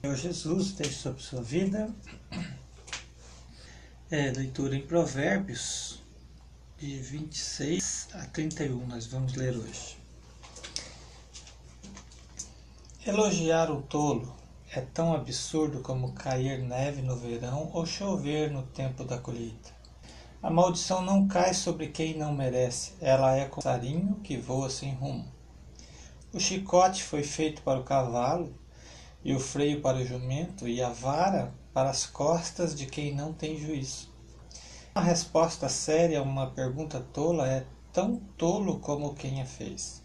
Senhor 0.00 0.14
Jesus, 0.14 0.72
deixe 0.72 0.94
sobre 0.94 1.20
sua 1.20 1.42
vida. 1.42 1.92
É, 4.08 4.30
leitura 4.30 4.76
em 4.76 4.86
Provérbios, 4.86 6.00
de 6.78 7.00
26 7.00 8.10
a 8.14 8.24
31, 8.26 8.86
nós 8.86 9.06
vamos 9.06 9.34
ler 9.34 9.56
hoje. 9.56 9.98
Elogiar 13.04 13.72
o 13.72 13.82
tolo 13.82 14.36
é 14.70 14.80
tão 14.80 15.14
absurdo 15.14 15.80
como 15.80 16.12
cair 16.12 16.62
neve 16.62 17.02
no 17.02 17.16
verão 17.16 17.68
ou 17.72 17.84
chover 17.84 18.52
no 18.52 18.62
tempo 18.62 19.02
da 19.02 19.18
colheita. 19.18 19.70
A 20.40 20.48
maldição 20.48 21.02
não 21.02 21.26
cai 21.26 21.52
sobre 21.52 21.88
quem 21.88 22.16
não 22.16 22.32
merece, 22.32 22.92
ela 23.00 23.34
é 23.34 23.46
como 23.46 23.58
um 23.58 23.64
passarinho 23.64 24.20
que 24.22 24.36
voa 24.36 24.70
sem 24.70 24.94
rumo. 24.94 25.26
O 26.32 26.38
chicote 26.38 27.02
foi 27.02 27.24
feito 27.24 27.62
para 27.62 27.80
o 27.80 27.84
cavalo, 27.84 28.54
e 29.24 29.34
o 29.34 29.40
freio 29.40 29.80
para 29.80 29.98
o 29.98 30.04
jumento, 30.04 30.66
e 30.68 30.82
a 30.82 30.90
vara 30.90 31.52
para 31.72 31.90
as 31.90 32.06
costas 32.06 32.74
de 32.74 32.86
quem 32.86 33.14
não 33.14 33.32
tem 33.32 33.58
juízo. 33.58 34.08
Uma 34.94 35.04
resposta 35.04 35.68
séria 35.68 36.20
a 36.20 36.22
uma 36.22 36.50
pergunta 36.50 37.00
tola 37.12 37.48
é 37.48 37.64
tão 37.92 38.16
tolo 38.36 38.78
como 38.80 39.14
quem 39.14 39.40
a 39.40 39.46
fez. 39.46 40.02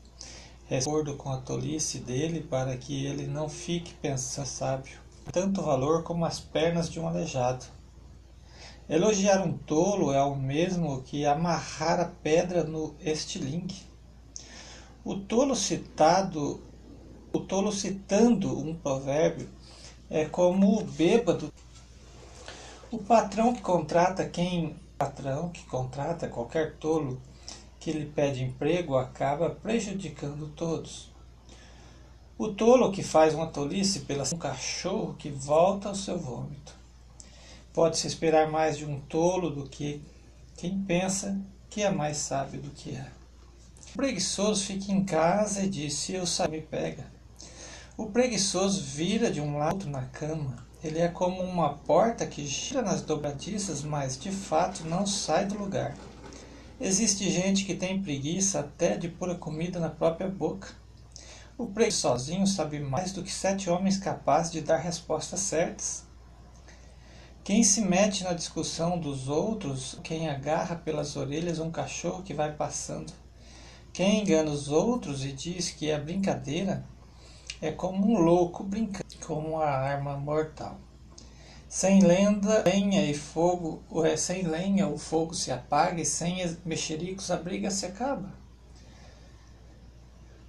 Respondo 0.66 1.16
com 1.16 1.30
a 1.30 1.38
tolice 1.38 2.00
dele 2.00 2.42
para 2.42 2.78
que 2.78 3.06
ele 3.06 3.28
não 3.28 3.50
fique 3.50 3.94
pensando 3.96 4.46
sábio, 4.46 5.00
tanto 5.32 5.62
valor 5.62 6.04
como 6.04 6.26
as 6.26 6.40
pernas 6.40 6.90
de 6.90 7.00
um 7.00 7.08
aleijado. 7.08 7.66
Elogiar 8.90 9.42
um 9.46 9.58
tolo 9.58 10.12
é 10.12 10.22
o 10.22 10.36
mesmo 10.36 11.02
que 11.04 11.26
amarrar 11.26 12.00
a 12.00 12.06
pedra 12.06 12.64
no 12.64 12.96
estilingue. 13.00 13.82
O 15.04 15.16
tolo 15.16 15.56
citado, 15.56 16.62
o 17.34 17.40
tolo 17.40 17.72
citando 17.72 18.56
um 18.58 18.76
provérbio 18.76 19.50
é 20.10 20.26
como 20.26 20.80
o 20.80 20.84
bêbado. 20.84 21.52
O 22.92 23.00
patrão 23.00 23.54
que 23.56 23.62
contrata 23.62 24.30
quem 24.30 24.76
patrão 25.00 25.50
que 25.50 25.64
contrata 25.66 26.30
qualquer 26.30 26.76
tolo 26.76 27.20
que 27.80 27.92
lhe 27.92 28.06
pede 28.06 28.44
emprego 28.44 28.96
acaba 28.96 29.50
prejudicando 29.50 30.48
todos. 30.56 31.12
O 32.38 32.50
tolo 32.50 32.92
que 32.92 33.02
faz 33.02 33.34
uma 33.34 33.48
tolice 33.48 34.02
pela 34.02 34.24
um 34.32 34.38
cachorro 34.38 35.16
que 35.16 35.30
volta 35.30 35.90
ao 35.90 35.96
seu 35.96 36.20
vômito. 36.20 36.76
Pode-se 37.74 38.06
esperar 38.06 38.50
mais 38.52 38.78
de 38.78 38.86
um 38.86 39.00
tolo 39.00 39.50
do 39.50 39.68
que 39.68 40.02
quem 40.56 40.78
pensa 40.84 41.42
que 41.68 41.82
é 41.82 41.90
mais 41.90 42.18
sábio 42.18 42.62
do 42.62 42.70
que 42.70 42.92
é. 42.96 43.12
O 43.90 43.98
preguiçoso 43.98 44.64
fica 44.66 44.92
em 44.92 45.04
casa 45.04 45.64
e 45.64 45.70
diz: 45.70 45.96
Se 45.96 46.14
eu 46.14 46.28
sair, 46.28 46.50
me 46.50 46.62
pega. 46.62 47.12
O 47.96 48.08
preguiçoso 48.08 48.82
vira 48.82 49.30
de 49.30 49.40
um 49.40 49.60
lado 49.60 49.88
na 49.88 50.02
cama. 50.06 50.66
Ele 50.84 50.98
é 50.98 51.08
como 51.08 51.44
uma 51.44 51.76
porta 51.76 52.26
que 52.26 52.44
gira 52.44 52.82
nas 52.82 53.04
dobradiças, 53.04 53.84
mas 53.84 54.18
de 54.18 54.32
fato 54.32 54.84
não 54.86 55.06
sai 55.06 55.46
do 55.46 55.60
lugar. 55.60 55.96
Existe 56.82 57.30
gente 57.30 57.66
que 57.66 57.76
tem 57.76 58.02
preguiça 58.02 58.62
até 58.62 58.98
de 58.98 59.10
pôr 59.10 59.30
a 59.30 59.36
comida 59.36 59.80
na 59.80 59.92
própria 59.92 60.28
boca. 60.28 60.70
O 61.56 61.68
preguiçoso 61.68 62.26
sozinho 62.26 62.48
sabe 62.48 62.80
mais 62.80 63.14
do 63.14 63.22
que 63.22 63.32
sete 63.32 63.70
homens 63.70 63.98
capazes 63.98 64.52
de 64.52 64.62
dar 64.62 64.78
respostas 64.78 65.42
certas. 65.42 66.04
Quem 67.44 67.64
se 67.64 67.82
mete 67.82 68.24
na 68.24 68.34
discussão 68.34 68.98
dos 68.98 69.30
outros, 69.30 70.00
quem 70.04 70.30
agarra 70.30 70.76
pelas 70.76 71.16
orelhas 71.16 71.60
um 71.60 71.70
cachorro 71.70 72.24
que 72.24 72.34
vai 72.34 72.54
passando. 72.54 73.14
Quem 73.94 74.24
engana 74.24 74.50
os 74.50 74.70
outros 74.70 75.24
e 75.24 75.32
diz 75.32 75.70
que 75.70 75.92
é 75.92 76.00
brincadeira, 76.00 76.84
é 77.64 77.72
como 77.72 78.06
um 78.06 78.20
louco 78.20 78.62
brincando 78.62 79.16
com 79.26 79.36
uma 79.36 79.64
arma 79.64 80.18
mortal. 80.18 80.78
Sem 81.70 82.02
lenda, 82.02 82.62
lenha 82.66 83.06
e 83.06 83.14
fogo, 83.14 83.82
é, 84.04 84.18
sem 84.18 84.44
lenha 84.44 84.86
o 84.86 84.98
fogo 84.98 85.34
se 85.34 85.50
apaga 85.50 86.02
e 86.02 86.06
sem 86.06 86.46
mexericos 86.66 87.32
a 87.32 87.38
briga 87.38 87.72
se 87.72 87.86
acaba. 87.86 88.34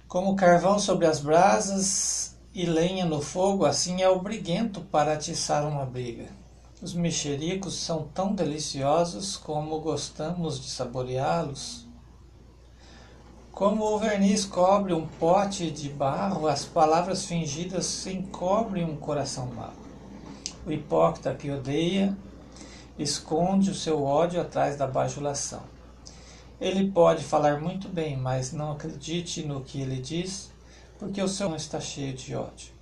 Como 0.09 0.35
carvão 0.35 0.77
sobre 0.77 1.07
as 1.07 1.21
brasas 1.21 2.35
e 2.53 2.65
lenha 2.65 3.05
no 3.05 3.21
fogo, 3.21 3.65
assim 3.65 4.01
é 4.01 4.09
o 4.09 4.21
briguento 4.21 4.81
para 4.81 5.13
atiçar 5.13 5.65
uma 5.65 5.85
briga. 5.85 6.27
Os 6.81 6.93
mexericos 6.93 7.75
são 7.75 8.09
tão 8.13 8.35
deliciosos 8.35 9.37
como 9.37 9.79
gostamos 9.79 10.59
de 10.59 10.69
saboreá-los. 10.69 11.84
Como 13.55 13.85
o 13.85 13.97
verniz 13.97 14.43
cobre 14.43 14.93
um 14.93 15.07
pote 15.07 15.71
de 15.71 15.87
barro, 15.87 16.45
as 16.45 16.65
palavras 16.65 17.23
fingidas 17.23 18.05
encobrem 18.05 18.83
um 18.83 18.97
coração 18.97 19.45
mau. 19.45 19.71
O 20.67 20.71
hipócrita 20.73 21.33
que 21.33 21.49
odeia 21.49 22.17
esconde 22.99 23.71
o 23.71 23.73
seu 23.73 24.03
ódio 24.03 24.41
atrás 24.41 24.75
da 24.75 24.85
bajulação. 24.85 25.63
Ele 26.59 26.91
pode 26.91 27.23
falar 27.23 27.61
muito 27.61 27.87
bem, 27.87 28.17
mas 28.17 28.51
não 28.51 28.73
acredite 28.73 29.45
no 29.45 29.61
que 29.61 29.79
ele 29.79 30.01
diz, 30.01 30.51
porque 30.99 31.21
o 31.21 31.27
seu 31.29 31.47
não 31.47 31.55
está 31.55 31.79
cheio 31.79 32.13
de 32.13 32.35
ódio. 32.35 32.73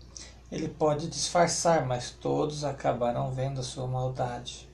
Ele 0.52 0.68
pode 0.68 1.06
disfarçar, 1.06 1.86
mas 1.86 2.10
todos 2.10 2.64
acabarão 2.64 3.32
vendo 3.32 3.60
a 3.60 3.64
sua 3.64 3.86
maldade. 3.86 4.68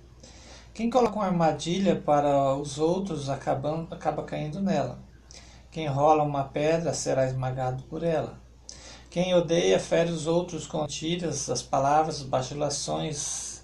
Quem 0.73 0.89
coloca 0.89 1.17
uma 1.17 1.25
armadilha 1.25 1.93
para 1.97 2.55
os 2.55 2.79
outros 2.79 3.29
acaba, 3.29 3.85
acaba 3.91 4.23
caindo 4.23 4.61
nela. 4.61 5.08
Quem 5.71 5.87
rola 5.87 6.23
uma 6.23 6.45
pedra 6.45 6.93
será 6.93 7.25
esmagado 7.27 7.83
por 7.83 8.03
ela. 8.03 8.39
Quem 9.09 9.33
odeia 9.35 9.79
fere 9.79 10.11
os 10.11 10.27
outros 10.27 10.65
com 10.65 10.85
tiras, 10.87 11.49
as 11.49 11.61
palavras 11.61 12.21
bajulações, 12.21 13.61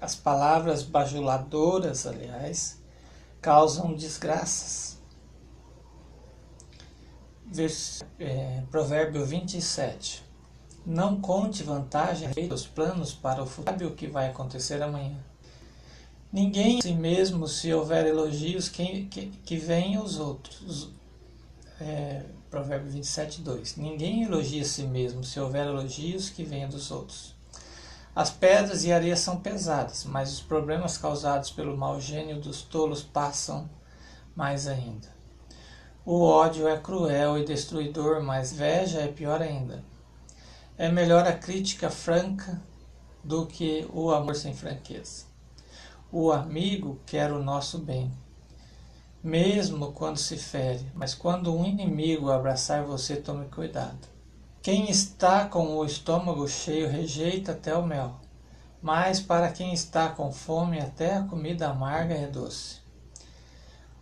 as 0.00 0.14
palavras 0.14 0.82
bajuladoras, 0.82 2.06
aliás, 2.06 2.80
causam 3.40 3.94
desgraças. 3.94 4.98
É, 8.18 8.62
provérbio 8.70 9.24
27. 9.24 10.24
Não 10.84 11.20
conte 11.20 11.62
vantagem 11.62 12.30
dos 12.48 12.66
planos 12.66 13.12
para 13.12 13.42
o 13.42 13.46
futuro 13.46 13.92
que 13.92 14.06
vai 14.06 14.28
acontecer 14.28 14.82
amanhã. 14.82 15.16
Ninguém 16.32 16.80
si 16.80 16.92
mesmo 16.92 17.48
se 17.48 17.72
houver 17.72 18.06
elogios 18.06 18.68
que, 18.68 19.06
que 19.44 19.56
venham 19.56 20.04
os 20.04 20.18
outros. 20.18 20.97
É, 21.80 22.24
provérbio 22.50 22.90
27, 22.90 23.42
2. 23.42 23.76
Ninguém 23.76 24.24
elogia 24.24 24.62
a 24.62 24.64
si 24.64 24.82
mesmo 24.82 25.22
se 25.22 25.38
houver 25.38 25.66
elogios 25.66 26.30
que 26.30 26.44
venham 26.44 26.68
dos 26.68 26.90
outros. 26.90 27.36
As 28.14 28.30
pedras 28.30 28.84
e 28.84 28.92
areia 28.92 29.16
são 29.16 29.38
pesadas, 29.38 30.04
mas 30.04 30.32
os 30.32 30.40
problemas 30.40 30.98
causados 30.98 31.50
pelo 31.50 31.76
mau 31.76 32.00
gênio 32.00 32.40
dos 32.40 32.62
tolos 32.62 33.02
passam 33.02 33.70
mais 34.34 34.66
ainda. 34.66 35.08
O 36.04 36.22
ódio 36.22 36.66
é 36.66 36.76
cruel 36.78 37.38
e 37.38 37.44
destruidor, 37.44 38.22
mas 38.22 38.52
veja 38.52 39.00
é 39.00 39.08
pior 39.08 39.40
ainda. 39.42 39.84
É 40.76 40.88
melhor 40.88 41.26
a 41.26 41.32
crítica 41.32 41.90
franca 41.90 42.60
do 43.22 43.46
que 43.46 43.86
o 43.92 44.10
amor 44.10 44.34
sem 44.34 44.54
franqueza. 44.54 45.26
O 46.10 46.32
amigo 46.32 46.98
quer 47.04 47.30
o 47.30 47.42
nosso 47.42 47.78
bem, 47.78 48.10
mesmo 49.22 49.92
quando 49.92 50.16
se 50.16 50.36
fere, 50.36 50.90
mas 50.94 51.14
quando 51.14 51.54
um 51.54 51.64
inimigo 51.64 52.30
abraçar 52.30 52.84
você, 52.84 53.16
tome 53.16 53.46
cuidado. 53.46 54.08
Quem 54.62 54.90
está 54.90 55.44
com 55.46 55.76
o 55.76 55.84
estômago 55.84 56.46
cheio 56.48 56.88
rejeita 56.88 57.52
até 57.52 57.74
o 57.74 57.86
mel, 57.86 58.16
mas 58.80 59.20
para 59.20 59.50
quem 59.50 59.72
está 59.72 60.08
com 60.08 60.30
fome, 60.30 60.80
até 60.80 61.16
a 61.16 61.22
comida 61.22 61.68
amarga 61.68 62.14
é 62.14 62.26
doce. 62.26 62.78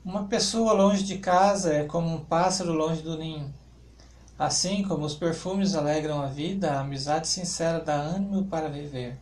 Uma 0.05 0.25
pessoa 0.25 0.73
longe 0.73 1.03
de 1.03 1.19
casa 1.19 1.73
é 1.73 1.85
como 1.85 2.15
um 2.15 2.25
pássaro 2.25 2.73
longe 2.73 3.03
do 3.03 3.19
ninho. 3.19 3.53
Assim 4.39 4.83
como 4.83 5.05
os 5.05 5.15
perfumes 5.15 5.75
alegram 5.75 6.21
a 6.21 6.27
vida, 6.27 6.73
a 6.73 6.81
amizade 6.81 7.27
sincera 7.27 7.81
dá 7.81 7.95
ânimo 7.95 8.45
para 8.45 8.69
viver. 8.69 9.19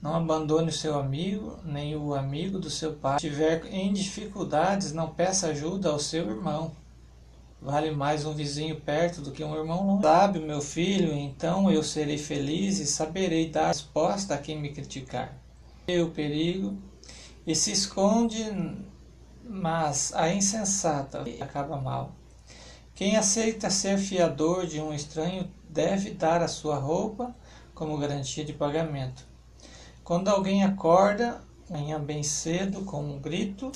Não 0.00 0.14
abandone 0.14 0.70
o 0.70 0.72
seu 0.72 0.98
amigo, 0.98 1.58
nem 1.62 1.94
o 1.94 2.14
amigo 2.14 2.58
do 2.58 2.70
seu 2.70 2.94
pai. 2.94 3.20
Se 3.20 3.26
estiver 3.26 3.66
em 3.66 3.92
dificuldades, 3.92 4.92
não 4.94 5.10
peça 5.10 5.48
ajuda 5.48 5.90
ao 5.90 5.98
seu 5.98 6.30
irmão. 6.30 6.72
Vale 7.60 7.90
mais 7.90 8.24
um 8.24 8.32
vizinho 8.32 8.80
perto 8.80 9.20
do 9.20 9.30
que 9.30 9.44
um 9.44 9.54
irmão 9.54 9.86
longe. 9.86 10.02
Sabe, 10.02 10.38
meu 10.38 10.62
filho, 10.62 11.12
então 11.12 11.70
eu 11.70 11.82
serei 11.82 12.16
feliz 12.16 12.78
e 12.78 12.86
saberei 12.86 13.50
dar 13.50 13.68
resposta 13.68 14.34
a 14.34 14.38
quem 14.38 14.58
me 14.58 14.70
criticar. 14.72 15.36
O 15.86 16.08
perigo 16.08 16.78
e 17.46 17.54
se 17.54 17.70
esconde, 17.70 18.42
mas 19.44 20.14
a 20.14 20.32
insensata 20.32 21.22
acaba 21.40 21.76
mal. 21.76 22.12
Quem 22.94 23.16
aceita 23.18 23.68
ser 23.68 23.98
fiador 23.98 24.66
de 24.66 24.80
um 24.80 24.94
estranho 24.94 25.50
deve 25.68 26.12
dar 26.12 26.42
a 26.42 26.48
sua 26.48 26.76
roupa 26.76 27.36
como 27.74 27.98
garantia 27.98 28.44
de 28.44 28.54
pagamento. 28.54 29.29
Quando 30.10 30.26
alguém 30.26 30.64
acorda, 30.64 31.40
manhã 31.70 32.00
bem 32.00 32.24
cedo, 32.24 32.84
com 32.84 33.00
um 33.00 33.20
grito 33.20 33.70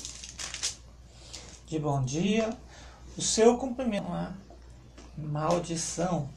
de 1.65 1.79
bom 1.79 2.03
dia, 2.03 2.49
o 3.17 3.21
seu 3.21 3.57
cumprimento 3.57 4.03
é 4.03 4.09
uma 4.09 4.37
maldição. 5.17 6.27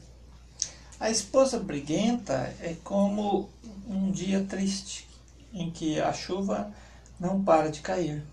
A 0.97 1.09
esposa 1.09 1.59
briguenta 1.59 2.55
é 2.61 2.77
como 2.81 3.49
um 3.89 4.09
dia 4.09 4.45
triste, 4.45 5.05
em 5.53 5.69
que 5.69 5.99
a 5.99 6.13
chuva 6.13 6.71
não 7.19 7.43
para 7.43 7.69
de 7.69 7.81
cair. 7.81 8.23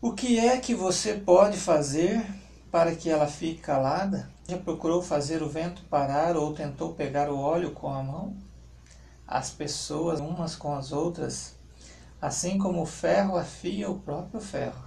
O 0.00 0.14
que 0.14 0.38
é 0.38 0.56
que 0.56 0.74
você 0.74 1.12
pode 1.12 1.58
fazer 1.58 2.24
para 2.70 2.96
que 2.96 3.10
ela 3.10 3.26
fique 3.26 3.60
calada? 3.60 4.30
Já 4.48 4.56
procurou 4.56 5.02
fazer 5.02 5.42
o 5.42 5.50
vento 5.50 5.82
parar 5.90 6.38
ou 6.38 6.54
tentou 6.54 6.94
pegar 6.94 7.30
o 7.30 7.38
óleo 7.38 7.72
com 7.72 7.92
a 7.92 8.02
mão? 8.02 8.34
As 9.34 9.50
pessoas 9.50 10.20
umas 10.20 10.54
com 10.54 10.74
as 10.74 10.92
outras, 10.92 11.56
assim 12.20 12.58
como 12.58 12.82
o 12.82 12.86
ferro 12.86 13.38
afia 13.38 13.90
o 13.90 13.98
próprio 13.98 14.42
ferro. 14.42 14.84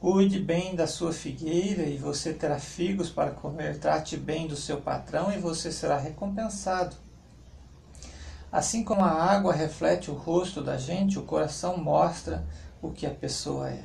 Cuide 0.00 0.38
bem 0.38 0.74
da 0.74 0.86
sua 0.86 1.12
figueira 1.12 1.82
e 1.82 1.98
você 1.98 2.32
terá 2.32 2.58
figos 2.58 3.10
para 3.10 3.32
comer. 3.32 3.78
Trate 3.78 4.16
bem 4.16 4.48
do 4.48 4.56
seu 4.56 4.80
patrão 4.80 5.30
e 5.30 5.38
você 5.38 5.70
será 5.70 5.98
recompensado. 5.98 6.96
Assim 8.50 8.82
como 8.82 9.04
a 9.04 9.12
água 9.12 9.52
reflete 9.52 10.10
o 10.10 10.14
rosto 10.14 10.62
da 10.62 10.78
gente, 10.78 11.18
o 11.18 11.24
coração 11.24 11.76
mostra 11.76 12.42
o 12.80 12.90
que 12.90 13.04
a 13.06 13.10
pessoa 13.10 13.68
é. 13.68 13.84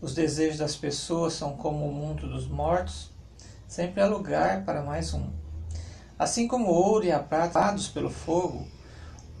Os 0.00 0.14
desejos 0.14 0.58
das 0.58 0.76
pessoas 0.76 1.32
são 1.32 1.56
como 1.56 1.88
o 1.88 1.92
mundo 1.92 2.28
dos 2.28 2.46
mortos, 2.46 3.10
sempre 3.66 4.00
há 4.00 4.06
lugar 4.06 4.64
para 4.64 4.80
mais 4.80 5.12
um. 5.12 5.47
Assim 6.18 6.48
como 6.48 6.66
o 6.66 6.74
ouro 6.74 7.04
e 7.04 7.12
a 7.12 7.18
prata 7.18 7.60
dados 7.60 7.88
pelo 7.88 8.10
fogo, 8.10 8.66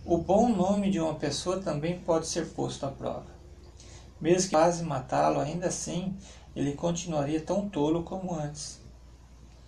o 0.04 0.18
bom 0.18 0.48
nome 0.48 0.90
de 0.90 1.00
uma 1.00 1.14
pessoa 1.14 1.60
também 1.60 1.98
pode 2.00 2.26
ser 2.26 2.46
posto 2.50 2.86
à 2.86 2.90
prova. 2.90 3.26
Mesmo 4.20 4.50
que 4.50 4.56
quase 4.56 4.82
matá-lo, 4.84 5.40
ainda 5.40 5.66
assim 5.68 6.16
ele 6.54 6.72
continuaria 6.72 7.40
tão 7.40 7.68
tolo 7.68 8.02
como 8.02 8.34
antes. 8.34 8.80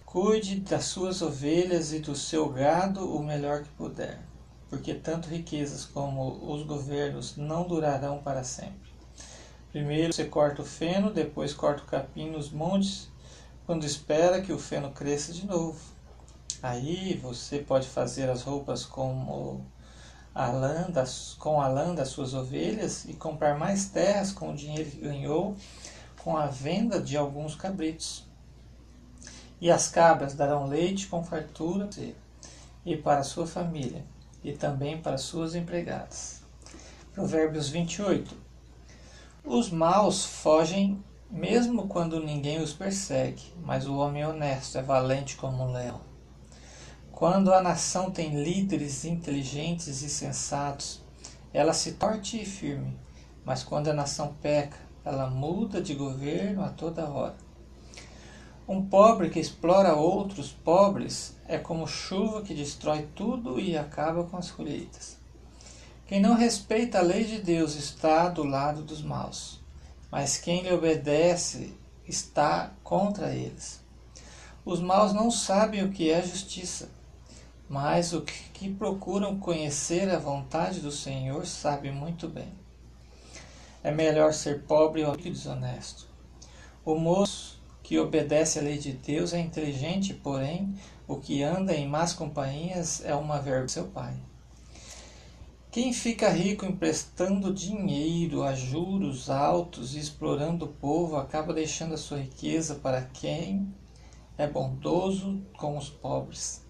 Cuide 0.05 0.61
das 0.61 0.85
suas 0.85 1.23
ovelhas 1.23 1.93
e 1.93 1.99
do 1.99 2.15
seu 2.15 2.49
gado 2.49 3.15
o 3.15 3.23
melhor 3.23 3.63
que 3.63 3.69
puder 3.71 4.31
porque 4.71 4.95
tanto 4.95 5.29
riquezas 5.29 5.85
como 5.85 6.55
os 6.55 6.63
governos 6.63 7.37
não 7.37 7.65
durarão 7.65 8.19
para 8.19 8.45
sempre. 8.45 8.89
Primeiro 9.73 10.13
você 10.13 10.25
corta 10.25 10.63
o 10.63 10.65
feno, 10.65 11.13
depois 11.13 11.53
corta 11.53 11.83
o 11.83 11.87
capim 11.87 12.31
nos 12.31 12.51
montes, 12.51 13.11
quando 13.67 13.85
espera 13.85 14.41
que 14.41 14.53
o 14.53 14.59
feno 14.59 14.93
cresça 14.93 15.33
de 15.33 15.45
novo. 15.45 15.79
Aí 16.63 17.19
você 17.23 17.59
pode 17.59 17.89
fazer 17.89 18.29
as 18.29 18.43
roupas 18.43 18.85
como 18.85 19.65
a 20.35 20.49
lã 20.49 20.91
das, 20.91 21.35
com 21.39 21.61
a 21.61 21.69
lã 21.69 21.95
das 21.95 22.09
suas 22.09 22.35
ovelhas 22.35 23.07
e 23.07 23.15
comprar 23.15 23.59
mais 23.59 23.87
terras 23.87 24.31
com 24.31 24.53
o 24.53 24.57
dinheiro 24.57 24.91
que 24.91 24.99
ganhou 24.99 25.57
com 26.23 26.37
a 26.37 26.47
venda 26.47 27.01
de 27.01 27.17
alguns 27.17 27.55
cabritos. 27.55 28.29
E 29.59 29.71
as 29.71 29.89
cabras 29.89 30.35
darão 30.35 30.67
leite 30.67 31.07
com 31.07 31.25
fartura 31.25 31.89
e 32.85 32.97
para 32.97 33.23
sua 33.23 33.47
família 33.47 34.05
e 34.45 34.53
também 34.53 35.01
para 35.01 35.17
suas 35.17 35.55
empregadas. 35.55 36.43
Provérbios 37.15 37.69
28. 37.71 38.37
Os 39.45 39.71
maus 39.71 40.25
fogem 40.27 41.03
mesmo 41.31 41.89
quando 41.89 42.21
ninguém 42.23 42.61
os 42.61 42.73
persegue, 42.73 43.55
mas 43.63 43.87
o 43.87 43.97
homem 43.97 44.27
honesto 44.27 44.77
é 44.77 44.83
valente 44.83 45.37
como 45.37 45.63
um 45.65 45.73
leão. 45.73 46.10
Quando 47.21 47.53
a 47.53 47.61
nação 47.61 48.11
tem 48.11 48.43
líderes 48.43 49.05
inteligentes 49.05 50.01
e 50.01 50.09
sensatos, 50.09 51.03
ela 51.53 51.75
se 51.75 51.93
torte 51.93 52.41
e 52.41 52.47
firme, 52.47 52.99
mas 53.45 53.63
quando 53.63 53.89
a 53.89 53.93
nação 53.93 54.35
peca, 54.41 54.79
ela 55.05 55.29
muda 55.29 55.83
de 55.83 55.93
governo 55.93 56.65
a 56.65 56.71
toda 56.71 57.11
hora. 57.11 57.37
Um 58.67 58.87
pobre 58.87 59.29
que 59.29 59.39
explora 59.39 59.95
outros 59.95 60.51
pobres 60.51 61.37
é 61.47 61.59
como 61.59 61.87
chuva 61.87 62.41
que 62.41 62.55
destrói 62.55 63.07
tudo 63.15 63.61
e 63.61 63.77
acaba 63.77 64.25
com 64.25 64.39
as 64.39 64.51
colheitas. 64.51 65.19
Quem 66.07 66.23
não 66.23 66.33
respeita 66.33 67.01
a 67.01 67.03
lei 67.03 67.25
de 67.25 67.43
Deus 67.43 67.75
está 67.75 68.31
do 68.31 68.45
lado 68.45 68.81
dos 68.81 69.03
maus, 69.03 69.61
mas 70.11 70.39
quem 70.39 70.63
lhe 70.63 70.73
obedece 70.73 71.75
está 72.09 72.73
contra 72.83 73.35
eles. 73.35 73.79
Os 74.65 74.81
maus 74.81 75.13
não 75.13 75.31
sabem 75.31 75.85
o 75.85 75.91
que 75.91 76.11
é 76.11 76.23
justiça, 76.23 76.89
mas 77.71 78.13
o 78.13 78.23
que 78.23 78.69
procuram 78.69 79.39
conhecer 79.39 80.11
a 80.11 80.19
vontade 80.19 80.81
do 80.81 80.91
Senhor 80.91 81.47
sabe 81.47 81.93
muito 81.93 82.29
bem. 82.29 82.53
É 83.81 83.93
melhor 83.93 84.35
ser 84.35 84.65
pobre 84.65 85.05
ou 85.05 85.17
desonesto. 85.17 86.09
O 86.85 86.97
moço 86.97 87.63
que 87.81 87.97
obedece 87.97 88.59
à 88.59 88.63
lei 88.63 88.77
de 88.77 88.93
Deus 88.93 89.33
é 89.33 89.39
inteligente, 89.39 90.13
porém, 90.13 90.75
o 91.07 91.15
que 91.15 91.45
anda 91.45 91.73
em 91.73 91.89
más 91.89 92.13
companhias 92.13 93.05
é 93.05 93.15
uma 93.15 93.39
vergonha 93.39 93.69
seu 93.69 93.87
pai. 93.87 94.17
Quem 95.71 95.93
fica 95.93 96.29
rico 96.29 96.67
emprestando 96.67 97.55
dinheiro 97.55 98.43
a 98.43 98.53
juros 98.53 99.31
altos 99.31 99.95
e 99.95 100.01
explorando 100.01 100.65
o 100.65 100.73
povo 100.73 101.15
acaba 101.15 101.55
deixando 101.55 101.95
a 101.95 101.99
sua 101.99 102.19
riqueza 102.19 102.75
para 102.75 103.03
quem 103.03 103.73
é 104.37 104.49
bondoso 104.49 105.41
com 105.57 105.79
os 105.79 105.89
pobres. 105.89 106.69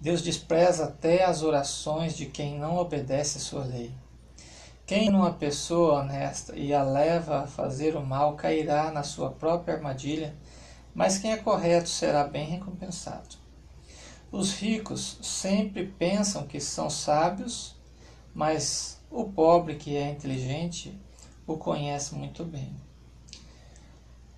Deus 0.00 0.22
despreza 0.22 0.84
até 0.84 1.24
as 1.24 1.42
orações 1.42 2.16
de 2.16 2.26
quem 2.26 2.58
não 2.58 2.76
obedece 2.76 3.40
sua 3.40 3.64
lei. 3.64 3.92
Quem 4.86 5.10
numa 5.10 5.32
pessoa 5.32 6.00
honesta 6.00 6.56
e 6.56 6.72
a 6.72 6.82
leva 6.82 7.40
a 7.40 7.46
fazer 7.46 7.96
o 7.96 8.06
mal 8.06 8.36
cairá 8.36 8.90
na 8.90 9.02
sua 9.02 9.30
própria 9.30 9.74
armadilha, 9.74 10.36
mas 10.94 11.18
quem 11.18 11.32
é 11.32 11.36
correto 11.36 11.88
será 11.88 12.24
bem 12.24 12.46
recompensado. 12.46 13.36
Os 14.30 14.54
ricos 14.54 15.18
sempre 15.20 15.86
pensam 15.86 16.46
que 16.46 16.60
são 16.60 16.88
sábios, 16.88 17.76
mas 18.32 19.00
o 19.10 19.24
pobre 19.24 19.74
que 19.74 19.96
é 19.96 20.10
inteligente 20.10 20.96
o 21.46 21.56
conhece 21.56 22.14
muito 22.14 22.44
bem. 22.44 22.87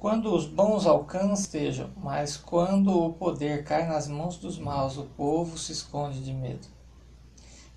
Quando 0.01 0.35
os 0.35 0.47
bons 0.47 0.87
alcançam, 0.87 1.35
estejam, 1.35 1.91
mas 1.99 2.35
quando 2.35 2.99
o 2.99 3.13
poder 3.13 3.65
cai 3.65 3.87
nas 3.87 4.09
mãos 4.09 4.39
dos 4.39 4.59
maus, 4.59 4.97
o 4.97 5.05
povo 5.05 5.59
se 5.59 5.73
esconde 5.73 6.25
de 6.25 6.33
medo. 6.33 6.67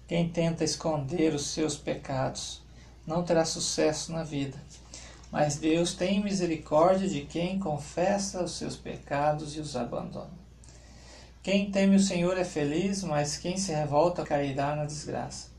Quem 0.08 0.30
tenta 0.30 0.64
esconder 0.64 1.34
os 1.34 1.48
seus 1.48 1.76
pecados 1.76 2.62
não 3.06 3.24
terá 3.24 3.44
sucesso 3.44 4.14
na 4.14 4.24
vida. 4.24 4.58
Mas 5.30 5.58
Deus 5.58 5.96
tem 5.96 6.24
misericórdia 6.24 7.10
de 7.10 7.26
quem 7.26 7.60
confessa 7.60 8.42
os 8.42 8.52
seus 8.52 8.78
pecados 8.78 9.58
e 9.58 9.60
os 9.60 9.76
abandona. 9.76 10.32
Quem 11.42 11.70
teme 11.72 11.98
o 11.98 12.00
Senhor 12.00 12.38
é 12.38 12.46
feliz, 12.46 13.04
mas 13.04 13.36
quem 13.36 13.58
se 13.58 13.74
revolta 13.74 14.24
cairá 14.24 14.78
na 14.78 14.86
desgraça. 14.86 15.50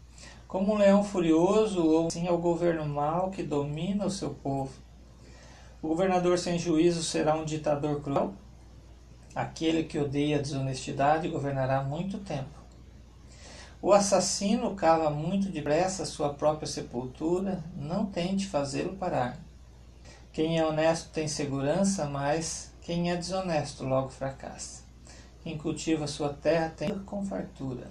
Como 0.48 0.72
um 0.72 0.78
leão 0.78 1.04
furioso, 1.04 1.84
ou 1.84 2.06
assim 2.06 2.26
é 2.26 2.32
o 2.32 2.38
governo 2.38 2.86
mau 2.86 3.30
que 3.30 3.42
domina 3.42 4.06
o 4.06 4.10
seu 4.10 4.30
povo. 4.30 4.83
O 5.84 5.88
governador 5.88 6.38
sem 6.38 6.58
juízo 6.58 7.02
será 7.02 7.36
um 7.36 7.44
ditador 7.44 8.00
cruel. 8.00 8.32
Aquele 9.34 9.84
que 9.84 9.98
odeia 9.98 10.38
a 10.38 10.40
desonestidade 10.40 11.28
governará 11.28 11.82
muito 11.82 12.16
tempo. 12.20 12.58
O 13.82 13.92
assassino 13.92 14.74
cava 14.74 15.10
muito 15.10 15.50
depressa 15.50 16.06
sua 16.06 16.32
própria 16.32 16.66
sepultura, 16.66 17.62
não 17.76 18.06
tente 18.06 18.46
fazê-lo 18.46 18.96
parar. 18.96 19.36
Quem 20.32 20.58
é 20.58 20.64
honesto 20.64 21.10
tem 21.10 21.28
segurança, 21.28 22.06
mas 22.06 22.72
quem 22.80 23.10
é 23.10 23.16
desonesto 23.16 23.84
logo 23.84 24.08
fracassa. 24.08 24.84
Quem 25.42 25.58
cultiva 25.58 26.06
sua 26.06 26.30
terra 26.30 26.72
tem 26.74 26.98
com 27.00 27.26
fartura, 27.26 27.90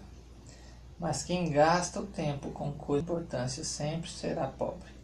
mas 1.00 1.22
quem 1.22 1.52
gasta 1.52 2.02
o 2.02 2.08
tempo 2.08 2.50
com 2.50 2.72
coisa 2.72 3.06
de 3.06 3.12
importância 3.12 3.64
sempre 3.64 4.10
será 4.10 4.48
pobre. 4.48 5.03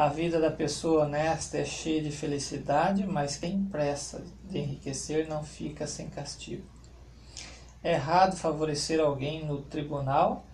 A 0.00 0.08
vida 0.08 0.40
da 0.40 0.50
pessoa 0.50 1.04
honesta 1.04 1.58
é 1.58 1.64
cheia 1.66 2.02
de 2.02 2.10
felicidade, 2.10 3.06
mas 3.06 3.36
quem 3.36 3.62
pressa 3.66 4.24
de 4.48 4.56
enriquecer 4.56 5.28
não 5.28 5.44
fica 5.44 5.86
sem 5.86 6.08
castigo. 6.08 6.64
É 7.84 7.92
errado 7.92 8.34
favorecer 8.34 8.98
alguém 8.98 9.44
no 9.44 9.60
tribunal, 9.60 10.46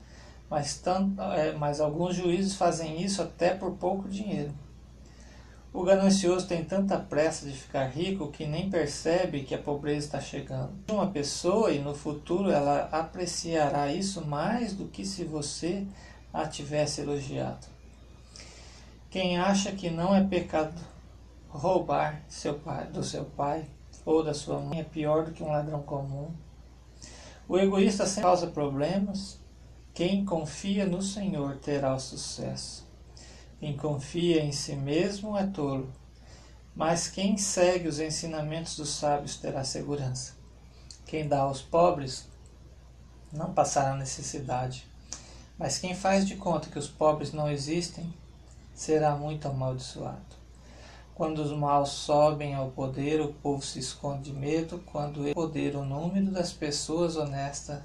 mas, 0.51 0.79
tanto, 0.79 1.23
é, 1.23 1.53
mas 1.53 1.81
alguns 1.81 2.17
juízes 2.17 2.57
fazem 2.57 3.01
isso 3.01 3.23
até 3.23 3.55
por 3.55 3.71
pouco 3.77 4.09
dinheiro. 4.09 4.53
O 5.73 5.85
ganancioso 5.85 6.49
tem 6.49 6.65
tanta 6.65 6.99
pressa 6.99 7.47
de 7.47 7.53
ficar 7.53 7.87
rico 7.87 8.33
que 8.33 8.47
nem 8.49 8.69
percebe 8.69 9.45
que 9.45 9.55
a 9.55 9.63
pobreza 9.63 10.07
está 10.07 10.21
chegando. 10.21 10.73
Uma 10.91 11.07
pessoa 11.07 11.71
e 11.71 11.79
no 11.79 11.95
futuro 11.95 12.51
ela 12.51 12.89
apreciará 12.91 13.93
isso 13.93 14.27
mais 14.27 14.73
do 14.73 14.87
que 14.87 15.05
se 15.05 15.23
você 15.23 15.87
a 16.33 16.49
tivesse 16.49 17.01
elogiado. 17.01 17.76
Quem 19.09 19.39
acha 19.39 19.71
que 19.73 19.89
não 19.89 20.15
é 20.15 20.23
pecado 20.25 20.75
roubar 21.49 22.23
seu 22.29 22.59
pai, 22.59 22.87
do 22.89 23.05
seu 23.05 23.25
pai 23.25 23.65
ou 24.05 24.23
da 24.23 24.35
sua 24.35 24.59
mãe 24.61 24.81
é 24.81 24.85
pior 24.85 25.25
do 25.25 25.33
que 25.33 25.43
um 25.43 25.51
ladrão 25.51 25.83
comum. 25.83 26.35
O 27.49 27.57
egoísta 27.57 28.05
sempre 28.05 28.23
causa 28.23 28.49
problemas. 28.49 29.39
Quem 29.95 30.25
confia 30.25 30.85
no 30.85 31.01
Senhor 31.01 31.57
terá 31.57 31.95
o 31.95 32.01
sucesso. 32.01 32.87
Quem 33.61 33.77
confia 33.77 34.43
em 34.43 34.53
si 34.53 34.75
mesmo 34.75 35.37
é 35.37 35.47
tolo. 35.47 35.91
Mas 36.75 37.09
quem 37.09 37.39
segue 37.39 37.89
os 37.89 38.01
ensinamentos 38.01 38.77
dos 38.77 38.91
sábios 38.91 39.37
terá 39.37 39.65
segurança. 39.65 40.35
Quem 41.07 41.27
dá 41.27 41.41
aos 41.41 41.63
pobres 41.63 42.29
não 43.33 43.55
passará 43.55 43.95
necessidade. 43.95 44.85
Mas 45.57 45.79
quem 45.79 45.95
faz 45.95 46.27
de 46.27 46.37
conta 46.37 46.69
que 46.69 46.79
os 46.79 46.89
pobres 46.89 47.33
não 47.33 47.49
existem 47.49 48.13
será 48.77 49.17
muito 49.17 49.49
amaldiçoado. 49.49 50.37
Quando 51.15 51.39
os 51.39 51.51
maus 51.51 51.89
sobem 51.89 52.55
ao 52.55 52.71
poder, 52.71 53.23
o 53.23 53.33
povo 53.33 53.65
se 53.65 53.79
esconde 53.79 54.31
de 54.31 54.39
medo. 54.39 54.83
Quando 54.85 55.27
é 55.27 55.33
poder, 55.33 55.75
o 55.75 55.83
número 55.83 56.31
das 56.31 56.53
pessoas 56.53 57.17
honestas 57.17 57.81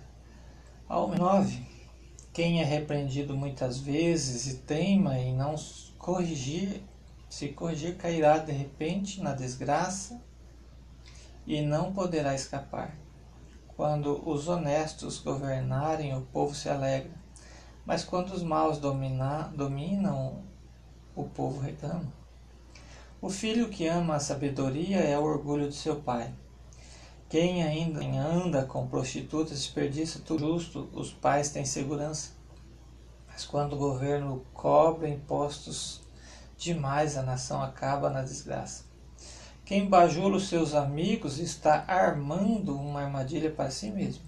aumenta. 0.87 1.23
9. 1.23 1.65
Quem 2.33 2.61
é 2.61 2.65
repreendido 2.65 3.35
muitas 3.35 3.77
vezes 3.79 4.47
e 4.47 4.57
teima 4.57 5.17
em 5.17 5.33
não 5.33 5.55
corrigir, 5.97 6.83
se 7.29 7.47
corrigir, 7.49 7.95
cairá 7.95 8.37
de 8.37 8.51
repente 8.51 9.21
na 9.21 9.33
desgraça 9.33 10.21
e 11.47 11.61
não 11.61 11.93
poderá 11.93 12.35
escapar. 12.35 12.97
Quando 13.77 14.29
os 14.29 14.49
honestos 14.49 15.19
governarem, 15.19 16.15
o 16.15 16.21
povo 16.21 16.53
se 16.53 16.67
alegra. 16.67 17.13
Mas 17.85 18.03
quando 18.03 18.31
os 18.31 18.43
maus 18.43 18.77
dominar, 18.77 19.53
dominam, 19.53 20.50
o 21.15 21.23
povo 21.23 21.59
reclama. 21.59 22.11
O 23.21 23.29
filho 23.29 23.69
que 23.69 23.87
ama 23.87 24.15
a 24.15 24.19
sabedoria 24.19 24.97
é 24.97 25.17
o 25.17 25.23
orgulho 25.23 25.69
de 25.69 25.75
seu 25.75 25.97
pai. 25.97 26.33
Quem 27.29 27.63
ainda 27.63 28.01
anda 28.01 28.65
com 28.65 28.87
prostitutas 28.87 29.57
desperdiça 29.57 30.19
tudo 30.25 30.53
justo, 30.53 30.89
os 30.91 31.11
pais 31.11 31.49
têm 31.49 31.63
segurança. 31.63 32.31
Mas 33.27 33.45
quando 33.45 33.73
o 33.73 33.77
governo 33.77 34.45
cobra 34.53 35.07
impostos 35.07 36.01
demais, 36.57 37.15
a 37.15 37.21
nação 37.21 37.61
acaba 37.61 38.09
na 38.09 38.21
desgraça. 38.21 38.85
Quem 39.63 39.87
bajula 39.87 40.35
os 40.35 40.49
seus 40.49 40.73
amigos 40.73 41.39
está 41.39 41.85
armando 41.87 42.75
uma 42.75 43.03
armadilha 43.03 43.49
para 43.49 43.71
si 43.71 43.89
mesmo. 43.89 44.23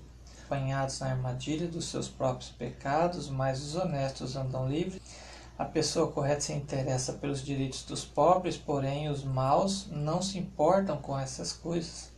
Apanhados 0.46 1.00
na 1.00 1.10
armadilha 1.10 1.68
dos 1.68 1.86
seus 1.86 2.08
próprios 2.08 2.52
pecados, 2.52 3.28
mas 3.28 3.62
os 3.62 3.76
honestos 3.76 4.36
andam 4.36 4.70
livres 4.70 5.02
a 5.64 5.66
pessoa 5.66 6.12
correta 6.12 6.42
se 6.42 6.52
interessa 6.52 7.14
pelos 7.14 7.42
direitos 7.42 7.84
dos 7.84 8.04
pobres, 8.04 8.58
porém 8.58 9.08
os 9.08 9.24
maus 9.24 9.88
não 9.90 10.22
se 10.22 10.38
importam 10.38 10.98
com 10.98 11.18
essas 11.18 11.54
coisas. 11.54 12.12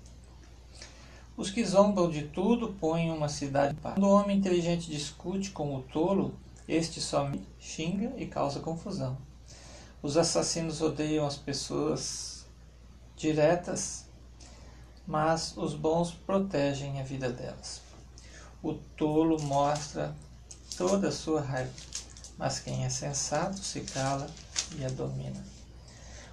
Os 1.37 1.51
que 1.51 1.63
zombam 1.63 2.09
de 2.09 2.23
tudo 2.23 2.73
põem 2.79 3.11
uma 3.11 3.29
cidade 3.29 3.73
em 3.73 3.77
paz. 3.77 3.93
Quando 3.93 4.07
o 4.07 4.11
homem 4.11 4.39
inteligente 4.39 4.89
discute 4.89 5.51
com 5.51 5.75
o 5.75 5.83
tolo, 5.83 6.33
este 6.67 6.99
só 6.99 7.31
xinga 7.59 8.13
e 8.17 8.25
causa 8.25 8.59
confusão. 8.59 9.15
Os 10.01 10.17
assassinos 10.17 10.81
odeiam 10.81 11.27
as 11.27 11.37
pessoas 11.37 12.47
diretas, 13.15 14.07
mas 15.05 15.55
os 15.55 15.75
bons 15.75 16.11
protegem 16.11 16.99
a 16.99 17.03
vida 17.03 17.31
delas. 17.31 17.79
O 18.63 18.73
tolo 18.73 19.39
mostra 19.43 20.15
toda 20.75 21.09
a 21.09 21.11
sua 21.11 21.41
raiva 21.41 21.69
mas 22.37 22.59
quem 22.59 22.85
é 22.85 22.89
sensato 22.89 23.57
se 23.59 23.81
cala 23.81 24.27
e 24.77 24.85
a 24.85 24.89
domina. 24.89 25.43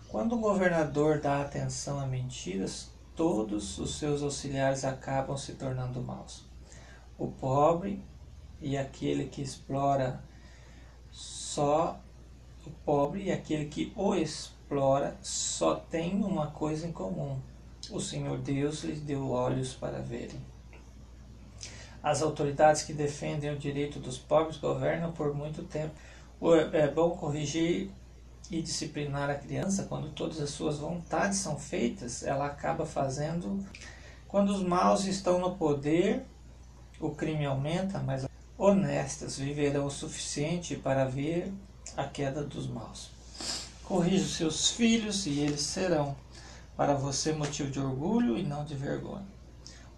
Quando 0.09 0.35
o 0.35 0.41
governador 0.41 1.21
dá 1.21 1.41
atenção 1.41 1.99
a 1.99 2.07
mentiras, 2.07 2.91
todos 3.17 3.79
os 3.79 3.99
seus 3.99 4.23
auxiliares 4.23 4.85
acabam 4.85 5.37
se 5.37 5.55
tornando 5.55 6.03
maus. 6.03 6.45
O 7.17 7.29
pobre 7.29 8.05
e 8.61 8.77
aquele 8.77 9.27
que 9.27 9.43
explora 9.43 10.23
só 11.11 12.01
o 12.67 12.71
pobre 12.85 13.25
e 13.25 13.33
aquele 13.33 13.67
que 13.67 13.93
o 13.97 14.15
explora 14.15 15.17
só 15.23 15.77
têm 15.77 16.23
uma 16.23 16.51
coisa 16.51 16.87
em 16.87 16.93
comum. 16.93 17.41
O 17.91 18.01
Senhor 18.01 18.39
Deus 18.39 18.85
lhes 18.85 19.01
deu 19.01 19.31
olhos 19.31 19.75
para 19.75 19.99
verem. 19.99 20.41
As 22.03 22.21
autoridades 22.21 22.83
que 22.83 22.93
defendem 22.93 23.51
o 23.51 23.59
direito 23.59 24.01
dos 24.01 24.19
pobres 24.19 24.57
governam 24.57 25.13
por 25.13 25.35
muito 25.35 25.63
tempo. 25.63 25.95
É 26.73 26.89
bom 26.89 27.11
corrigir 27.11 27.91
e 28.51 28.61
disciplinar 28.61 29.31
a 29.31 29.35
criança 29.35 29.85
quando 29.85 30.11
todas 30.11 30.41
as 30.41 30.51
suas 30.51 30.79
vontades 30.79 31.39
são 31.39 31.57
feitas, 31.59 32.25
ela 32.25 32.47
acaba 32.47 32.85
fazendo. 32.85 33.65
Quando 34.27 34.51
os 34.51 34.63
maus 34.63 35.05
estão 35.05 35.39
no 35.39 35.57
poder, 35.57 36.25
o 37.01 37.11
crime 37.11 37.47
aumenta, 37.47 38.01
mas 38.01 38.27
honestas 38.59 39.39
viverão 39.39 39.87
o 39.87 39.91
suficiente 39.91 40.75
para 40.77 41.05
ver 41.05 41.53
a 41.97 42.05
queda 42.05 42.43
dos 42.43 42.67
maus. 42.67 43.11
Corrija 43.85 44.25
os 44.25 44.37
seus 44.37 44.71
filhos 44.71 45.27
e 45.27 45.41
eles 45.41 45.61
serão 45.61 46.17
para 46.77 46.95
você 46.95 47.33
motivo 47.33 47.71
de 47.71 47.79
orgulho 47.79 48.37
e 48.37 48.43
não 48.43 48.65
de 48.65 48.75
vergonha. 48.75 49.27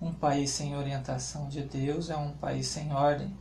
Um 0.04 0.12
país 0.12 0.50
sem 0.50 0.76
orientação 0.76 1.48
de 1.48 1.62
Deus 1.62 2.10
é 2.10 2.16
um 2.16 2.32
país 2.32 2.66
sem 2.66 2.92
ordem. 2.92 3.34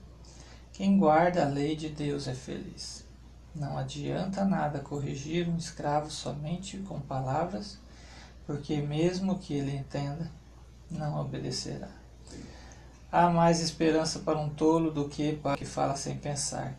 Quem 0.72 0.98
guarda 0.98 1.44
a 1.44 1.50
lei 1.50 1.76
de 1.76 1.90
Deus 1.90 2.26
é 2.26 2.34
feliz. 2.34 3.04
Não 3.54 3.78
adianta 3.78 4.46
nada 4.46 4.80
corrigir 4.80 5.50
um 5.50 5.58
escravo 5.58 6.10
somente 6.10 6.78
com 6.78 7.02
palavras, 7.02 7.78
porque 8.48 8.78
mesmo 8.78 9.40
que 9.40 9.54
ele 9.54 9.76
entenda, 9.76 10.32
não 10.90 11.20
obedecerá. 11.20 11.90
Há 13.12 13.30
mais 13.30 13.60
esperança 13.60 14.20
para 14.20 14.40
um 14.40 14.48
tolo 14.50 14.90
do 14.90 15.10
que 15.10 15.34
para 15.34 15.58
que 15.58 15.66
fala 15.66 15.98
sem 15.98 16.18
pensar. 16.18 16.74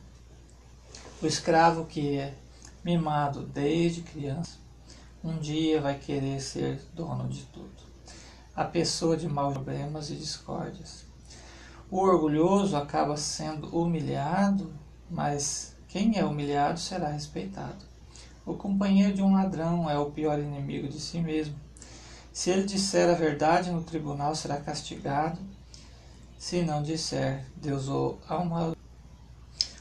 O 1.21 1.27
escravo 1.27 1.85
que 1.85 2.17
é 2.17 2.35
mimado 2.83 3.43
desde 3.43 4.01
criança, 4.01 4.57
um 5.23 5.37
dia 5.37 5.79
vai 5.79 5.99
querer 5.99 6.41
ser 6.41 6.81
dono 6.95 7.29
de 7.29 7.43
tudo 7.43 7.94
a 8.55 8.65
pessoa 8.65 9.17
de 9.17 9.29
maus 9.29 9.55
problemas 9.55 10.11
e 10.11 10.15
discórdias. 10.15 11.05
O 11.91 11.99
orgulhoso 11.99 12.77
acaba 12.77 13.17
sendo 13.17 13.69
humilhado, 13.69 14.73
mas 15.11 15.77
quem 15.89 16.19
é 16.19 16.25
humilhado 16.25 16.79
será 16.79 17.09
respeitado. 17.09 17.85
O 18.47 18.55
companheiro 18.55 19.15
de 19.15 19.23
um 19.23 19.33
ladrão 19.33 19.89
é 19.89 19.99
o 19.99 20.11
pior 20.11 20.39
inimigo 20.39 20.89
de 20.89 21.01
si 21.01 21.21
mesmo. 21.21 21.55
Se 22.33 22.51
ele 22.51 22.65
disser 22.65 23.09
a 23.09 23.15
verdade 23.15 23.71
no 23.71 23.83
tribunal, 23.83 24.35
será 24.35 24.57
castigado. 24.57 25.39
Se 26.39 26.63
não 26.63 26.83
disser, 26.83 27.47
Deus 27.57 27.89
o 27.89 28.19
amaldiçoa. 28.29 28.77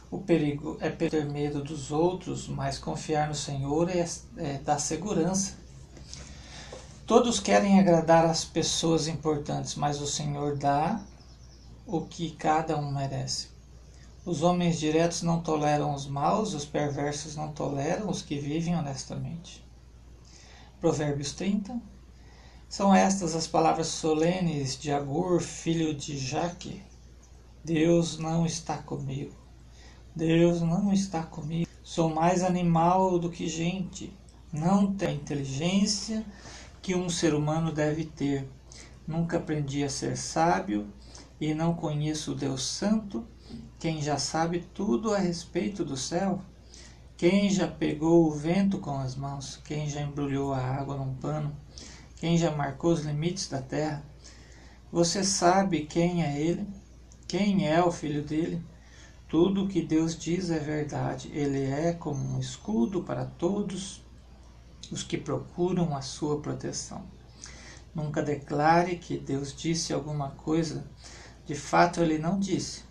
O 0.10 0.20
perigo 0.20 0.78
é 0.80 0.90
ter 0.90 1.26
medo 1.26 1.64
dos 1.64 1.92
outros, 1.92 2.48
mas 2.48 2.78
confiar 2.78 3.28
no 3.28 3.34
Senhor 3.34 3.90
é, 3.90 4.06
é 4.38 4.60
dar 4.60 4.78
segurança. 4.78 5.63
Todos 7.16 7.40
querem 7.40 7.80
agradar 7.80 8.26
as 8.26 8.44
pessoas 8.44 9.08
importantes, 9.08 9.76
mas 9.76 10.02
o 10.02 10.08
Senhor 10.08 10.58
dá 10.58 11.00
o 11.86 12.02
que 12.02 12.32
cada 12.32 12.76
um 12.76 12.92
merece. 12.92 13.50
Os 14.26 14.42
homens 14.42 14.80
diretos 14.80 15.22
não 15.22 15.40
toleram 15.40 15.94
os 15.94 16.08
maus, 16.08 16.56
os 16.56 16.66
perversos 16.66 17.36
não 17.36 17.50
toleram 17.50 18.10
os 18.10 18.24
que 18.24 18.40
vivem 18.40 18.76
honestamente. 18.76 19.64
Provérbios 20.82 21.34
30. 21.34 21.80
São 22.68 22.96
estas 22.96 23.36
as 23.36 23.46
palavras 23.46 23.90
solenes 23.90 24.76
de 24.76 24.92
Agur, 24.92 25.40
filho 25.40 25.94
de 25.94 26.18
Jaque. 26.18 26.82
Deus 27.64 28.18
não 28.18 28.44
está 28.44 28.80
comigo. 28.80 29.36
Deus 30.16 30.62
não 30.62 30.92
está 30.92 31.22
comigo. 31.22 31.70
Sou 31.84 32.10
mais 32.10 32.42
animal 32.42 33.20
do 33.20 33.30
que 33.30 33.48
gente. 33.48 34.12
Não 34.52 34.92
tenho 34.96 35.14
inteligência 35.14 36.26
que 36.84 36.94
um 36.94 37.10
ser 37.10 37.34
humano 37.34 37.72
deve 37.72 38.04
ter. 38.04 38.46
Nunca 39.08 39.38
aprendi 39.38 39.86
a 39.86 39.90
ser 39.90 40.18
sábio 40.18 40.86
e 41.40 41.54
não 41.54 41.74
conheço 41.74 42.34
o 42.34 42.36
Deus 42.36 42.62
Santo, 42.62 43.26
quem 43.80 44.02
já 44.02 44.18
sabe 44.18 44.68
tudo 44.74 45.14
a 45.14 45.18
respeito 45.18 45.86
do 45.86 45.96
céu. 45.96 46.42
Quem 47.16 47.50
já 47.50 47.70
pegou 47.70 48.28
o 48.28 48.32
vento 48.32 48.80
com 48.80 49.00
as 49.00 49.16
mãos? 49.16 49.62
Quem 49.64 49.90
já 49.90 50.02
embrulhou 50.02 50.54
a 50.54 50.60
água 50.60 50.98
num 50.98 51.16
pano? 51.16 51.56
Quem 52.18 52.38
já 52.38 52.52
marcou 52.52 52.92
os 52.92 53.06
limites 53.06 53.48
da 53.48 53.62
terra? 53.62 54.04
Você 54.92 55.24
sabe 55.24 55.86
quem 55.86 56.22
é 56.22 56.38
ele? 56.38 56.68
Quem 57.26 57.66
é 57.66 57.82
o 57.82 57.92
filho 57.92 58.24
dele? 58.24 58.62
Tudo 59.30 59.64
o 59.64 59.68
que 59.70 59.82
Deus 59.82 60.18
diz 60.18 60.50
é 60.50 60.60
verdade. 60.60 61.32
Ele 61.34 61.64
é 61.64 61.94
como 61.94 62.36
um 62.36 62.40
escudo 62.40 63.04
para 63.04 63.26
todos 63.26 64.03
os 64.92 65.04
que 65.04 65.18
procuram 65.18 65.96
a 65.96 66.02
sua 66.02 66.40
proteção. 66.40 67.06
Nunca 67.94 68.24
declare 68.24 68.98
que 68.98 69.18
Deus 69.18 69.56
disse 69.56 69.94
alguma 69.94 70.32
coisa, 70.32 70.84
de 71.46 71.56
fato 71.56 72.02
ele 72.02 72.18
não 72.18 72.40
disse. 72.40 72.84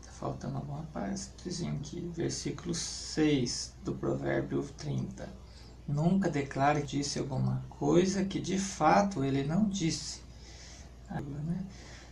Está 0.00 0.12
faltando 0.12 0.56
alguma 0.56 0.84
partezinha 0.84 1.72
aqui, 1.74 2.10
versículo 2.14 2.74
6 2.74 3.74
do 3.84 3.94
Provérbio 3.94 4.62
30. 4.76 5.28
Nunca 5.86 6.30
declare 6.30 6.80
que 6.80 6.96
disse 6.98 7.18
alguma 7.18 7.62
coisa 7.68 8.24
que 8.24 8.40
de 8.40 8.58
fato 8.58 9.22
ele 9.22 9.44
não 9.44 9.68
disse. 9.68 10.22
Né? 11.10 11.66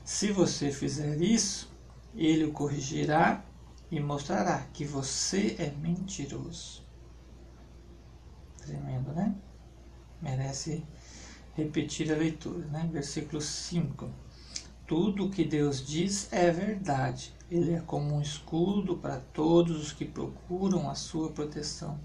Se 0.05 0.31
você 0.31 0.71
fizer 0.71 1.23
isso, 1.23 1.73
ele 2.15 2.45
o 2.45 2.53
corrigirá 2.53 3.43
e 3.91 3.99
mostrará 3.99 4.67
que 4.73 4.85
você 4.85 5.57
é 5.59 5.71
mentiroso. 5.71 6.82
Tremendo, 8.63 9.13
né? 9.13 9.35
Merece 10.21 10.85
repetir 11.55 12.13
a 12.13 12.17
leitura, 12.17 12.65
né? 12.69 12.89
Versículo 12.93 13.41
5. 13.41 14.09
Tudo 14.87 15.27
o 15.27 15.31
que 15.31 15.45
Deus 15.45 15.85
diz 15.85 16.33
é 16.33 16.51
verdade. 16.51 17.35
Ele 17.51 17.75
é 17.75 17.81
como 17.81 18.15
um 18.15 18.23
escudo 18.23 18.97
para 18.97 19.19
todos 19.19 19.83
os 19.83 19.93
que 19.93 20.05
procuram 20.05 20.89
a 20.89 20.95
sua 20.95 21.31
proteção. 21.31 21.99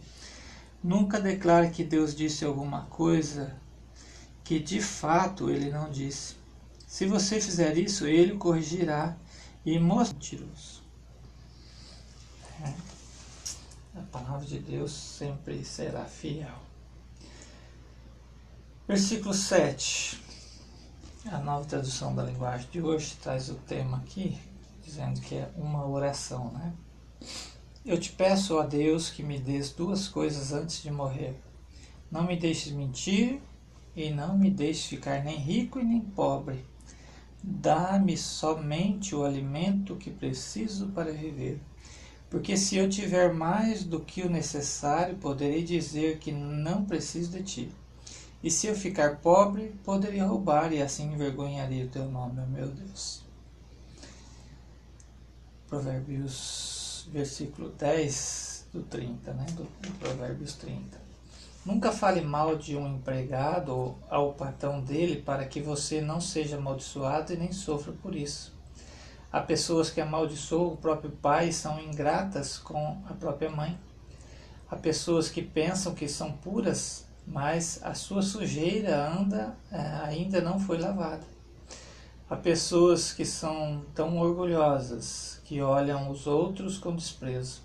Nunca 0.84 1.20
declare 1.20 1.70
que 1.70 1.84
Deus 1.84 2.16
disse 2.16 2.44
alguma 2.44 2.86
coisa 2.86 3.56
que 4.44 4.60
de 4.60 4.82
fato 4.82 5.50
ele 5.50 5.70
não 5.70 5.90
disse. 5.90 6.36
Se 6.88 7.06
você 7.06 7.42
fizer 7.42 7.78
isso, 7.78 8.08
ele 8.08 8.34
o 8.34 8.38
corrigirá 8.38 9.18
e 9.66 9.78
mentiroso. 9.78 10.82
É. 12.64 12.87
A 13.98 14.02
palavra 14.12 14.46
de 14.46 14.60
Deus 14.60 14.92
sempre 14.92 15.66
será 15.66 16.06
fiel. 16.06 16.54
Versículo 18.88 19.34
7. 19.34 20.22
A 21.32 21.40
nova 21.40 21.66
tradução 21.66 22.14
da 22.14 22.22
linguagem 22.24 22.70
de 22.70 22.80
hoje 22.80 23.16
traz 23.16 23.50
o 23.50 23.56
tema 23.56 23.98
aqui, 23.98 24.38
dizendo 24.84 25.20
que 25.20 25.34
é 25.34 25.52
uma 25.58 25.88
oração, 25.88 26.52
né? 26.52 26.74
Eu 27.84 28.00
te 28.00 28.12
peço 28.12 28.60
a 28.60 28.68
Deus 28.68 29.10
que 29.10 29.24
me 29.24 29.40
dês 29.40 29.72
duas 29.72 30.08
coisas 30.08 30.54
antes 30.54 30.84
de 30.84 30.92
morrer. 30.92 31.42
Não 32.12 32.24
me 32.24 32.38
deixes 32.38 32.72
mentir 32.72 33.42
e 33.96 34.12
não 34.12 34.38
me 34.38 34.52
deixes 34.52 34.86
ficar 34.86 35.24
nem 35.24 35.38
rico 35.38 35.80
e 35.80 35.84
nem 35.84 36.02
pobre. 36.02 36.64
Dá-me 37.44 38.16
somente 38.16 39.16
o 39.16 39.24
alimento 39.24 39.96
que 39.96 40.12
preciso 40.12 40.88
para 40.90 41.12
viver. 41.12 41.60
Porque 42.30 42.58
se 42.58 42.76
eu 42.76 42.90
tiver 42.90 43.34
mais 43.34 43.84
do 43.84 44.02
que 44.02 44.22
o 44.22 44.30
necessário, 44.30 45.16
poderei 45.16 45.64
dizer 45.64 46.20
que 46.20 46.32
não 46.32 46.84
preciso 46.84 47.32
de 47.32 47.44
ti. 47.44 47.72
E 48.44 48.52
se 48.52 48.68
eu 48.68 48.76
ficar 48.76 49.18
pobre, 49.18 49.74
poderia 49.84 50.26
roubar 50.26 50.74
e 50.74 50.82
assim 50.82 51.12
envergonharia 51.14 51.86
o 51.86 51.90
teu 51.90 52.06
nome, 52.10 52.42
meu 52.48 52.68
Deus. 52.68 53.24
Provérbios, 55.68 57.08
versículo 57.12 57.70
10 57.70 58.68
do 58.74 58.84
30, 58.84 59.34
né? 59.34 59.46
Do, 59.52 59.64
do 59.64 60.00
Provérbios 60.00 60.54
30. 60.54 61.08
Nunca 61.66 61.92
fale 61.92 62.22
mal 62.22 62.56
de 62.56 62.78
um 62.78 62.96
empregado 62.96 63.76
ou 63.76 64.00
ao 64.10 64.34
patrão 64.34 64.82
dele 64.82 65.22
para 65.22 65.46
que 65.46 65.60
você 65.60 66.00
não 66.00 66.22
seja 66.22 66.58
amaldiçoado 66.58 67.34
e 67.34 67.38
nem 67.38 67.52
sofra 67.52 67.92
por 67.92 68.16
isso. 68.16 68.57
Há 69.38 69.42
pessoas 69.42 69.90
que 69.90 70.02
amaldiçoam 70.02 70.74
o 70.74 70.78
próprio 70.78 71.12
pai 71.12 71.50
e 71.50 71.54
são 71.54 71.80
ingratas 71.80 72.58
com 72.58 73.02
a 73.08 73.14
própria 73.14 73.50
mãe. 73.50 73.78
Há 74.70 74.76
pessoas 74.76 75.30
que 75.30 75.42
pensam 75.42 75.94
que 75.94 76.08
são 76.08 76.32
puras 76.32 77.08
mas 77.28 77.82
a 77.84 77.94
sua 77.94 78.22
sujeira 78.22 79.06
anda, 79.06 79.58
é, 79.70 79.80
ainda 80.06 80.40
não 80.40 80.58
foi 80.58 80.78
lavada. 80.78 81.26
Há 82.30 82.38
pessoas 82.38 83.12
que 83.12 83.26
são 83.26 83.86
tão 83.94 84.18
orgulhosas 84.18 85.42
que 85.44 85.62
olham 85.62 86.10
os 86.10 86.26
outros 86.26 86.78
com 86.78 86.96
desprezo. 86.96 87.62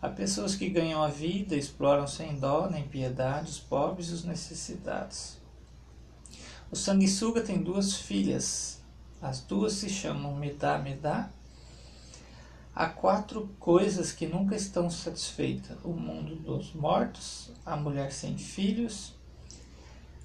Há 0.00 0.10
pessoas 0.10 0.54
que 0.54 0.68
ganham 0.68 1.02
a 1.02 1.08
vida, 1.08 1.56
exploram 1.56 2.06
sem 2.06 2.38
dó 2.38 2.68
nem 2.70 2.86
piedade 2.86 3.50
os 3.50 3.58
pobres 3.58 4.10
e 4.10 4.12
os 4.12 4.24
necessitados. 4.24 5.38
O 6.70 6.76
sanguessuga 6.76 7.40
tem 7.40 7.62
duas 7.62 7.94
filhas. 7.94 8.81
As 9.22 9.40
duas 9.40 9.74
se 9.74 9.88
chamam 9.88 10.34
Medá 10.34 10.76
Medá 10.76 11.30
Há 12.74 12.86
quatro 12.86 13.50
coisas 13.60 14.12
que 14.12 14.26
nunca 14.26 14.56
estão 14.56 14.88
satisfeitas: 14.88 15.76
o 15.84 15.90
mundo 15.90 16.34
dos 16.36 16.72
mortos, 16.72 17.50
a 17.66 17.76
mulher 17.76 18.10
sem 18.12 18.38
filhos, 18.38 19.14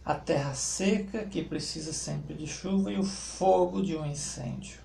a 0.05 0.15
terra 0.15 0.53
seca 0.53 1.25
que 1.25 1.43
precisa 1.43 1.91
sempre 1.91 2.33
de 2.33 2.47
chuva 2.47 2.89
e 2.89 2.97
o 2.97 3.03
fogo 3.03 3.81
de 3.81 3.97
um 3.97 4.05
incêndio. 4.05 4.79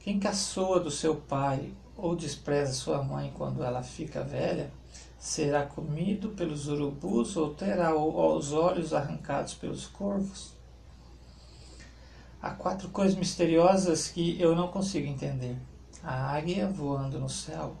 Quem 0.00 0.18
caçoa 0.18 0.80
do 0.80 0.90
seu 0.90 1.14
pai 1.14 1.72
ou 1.96 2.16
despreza 2.16 2.72
sua 2.72 3.00
mãe 3.00 3.32
quando 3.36 3.62
ela 3.62 3.84
fica 3.84 4.24
velha, 4.24 4.72
será 5.20 5.66
comido 5.66 6.30
pelos 6.30 6.66
urubus 6.66 7.36
ou 7.36 7.54
terá 7.54 7.96
os 7.96 8.52
olhos 8.52 8.92
arrancados 8.92 9.54
pelos 9.54 9.86
corvos. 9.86 10.57
Há 12.40 12.50
quatro 12.50 12.88
coisas 12.90 13.18
misteriosas 13.18 14.08
que 14.08 14.40
eu 14.40 14.54
não 14.54 14.68
consigo 14.68 15.08
entender 15.08 15.56
a 16.04 16.36
águia 16.36 16.68
voando 16.68 17.18
no 17.18 17.28
céu, 17.28 17.76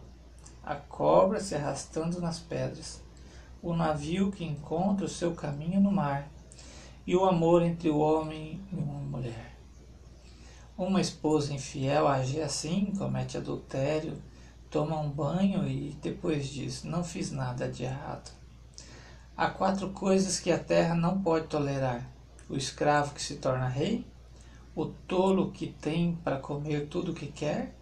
a 0.64 0.74
cobra 0.74 1.40
se 1.40 1.54
arrastando 1.54 2.20
nas 2.20 2.40
pedras, 2.40 3.00
o 3.62 3.72
navio 3.72 4.32
que 4.32 4.44
encontra 4.44 5.06
o 5.06 5.08
seu 5.08 5.34
caminho 5.34 5.80
no 5.80 5.92
mar, 5.92 6.28
e 7.06 7.14
o 7.14 7.24
amor 7.24 7.62
entre 7.62 7.88
o 7.88 7.98
homem 7.98 8.60
e 8.72 8.76
uma 8.76 8.98
mulher. 8.98 9.56
Uma 10.76 11.00
esposa 11.00 11.54
infiel 11.54 12.06
age 12.06 12.40
assim, 12.40 12.92
comete 12.98 13.36
adultério, 13.36 14.20
toma 14.70 15.00
um 15.00 15.08
banho 15.08 15.66
e 15.66 15.96
depois 16.02 16.48
diz: 16.48 16.84
Não 16.84 17.02
fiz 17.02 17.30
nada 17.30 17.68
de 17.68 17.84
errado. 17.84 18.30
Há 19.36 19.48
quatro 19.48 19.90
coisas 19.90 20.38
que 20.38 20.52
a 20.52 20.58
terra 20.58 20.94
não 20.94 21.22
pode 21.22 21.46
tolerar: 21.46 22.06
o 22.48 22.56
escravo 22.56 23.14
que 23.14 23.22
se 23.22 23.36
torna 23.36 23.66
rei, 23.68 24.06
o 24.80 24.86
tolo 25.08 25.50
que 25.50 25.66
tem 25.66 26.14
para 26.22 26.38
comer 26.38 26.86
tudo 26.86 27.10
o 27.10 27.14
que 27.14 27.26
quer, 27.26 27.74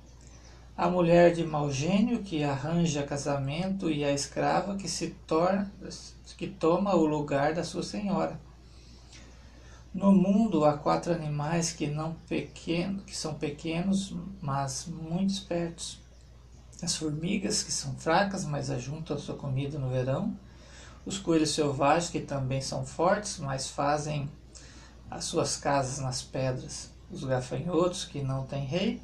a 0.74 0.88
mulher 0.88 1.34
de 1.34 1.44
mau 1.44 1.70
gênio 1.70 2.22
que 2.22 2.42
arranja 2.42 3.02
casamento 3.02 3.90
e 3.90 4.02
a 4.02 4.10
escrava 4.12 4.76
que 4.76 4.88
se 4.88 5.10
torna 5.26 5.70
que 6.38 6.46
toma 6.46 6.94
o 6.94 7.04
lugar 7.04 7.52
da 7.52 7.62
sua 7.62 7.82
senhora. 7.82 8.40
No 9.92 10.10
mundo 10.10 10.64
há 10.64 10.72
quatro 10.78 11.12
animais 11.12 11.70
que 11.70 11.86
não 11.86 12.14
pequeno, 12.26 13.02
que 13.02 13.14
são 13.14 13.34
pequenos, 13.34 14.14
mas 14.40 14.86
muito 14.86 15.30
espertos. 15.30 16.00
As 16.82 16.96
formigas 16.96 17.62
que 17.62 17.72
são 17.72 17.94
fracas, 17.94 18.46
mas 18.46 18.70
ajuntam 18.70 19.18
sua 19.18 19.36
comida 19.36 19.78
no 19.78 19.90
verão. 19.90 20.34
Os 21.04 21.18
coelhos 21.18 21.50
selvagens 21.50 22.10
que 22.10 22.20
também 22.20 22.62
são 22.62 22.86
fortes, 22.86 23.38
mas 23.38 23.68
fazem 23.68 24.30
as 25.10 25.24
suas 25.24 25.56
casas 25.56 25.98
nas 25.98 26.22
pedras. 26.22 26.90
Os 27.10 27.24
gafanhotos 27.24 28.04
que 28.04 28.22
não 28.22 28.44
têm 28.44 28.64
rei 28.64 29.02